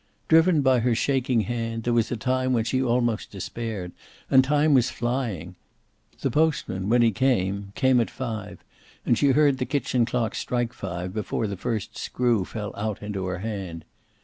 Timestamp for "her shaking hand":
0.79-1.83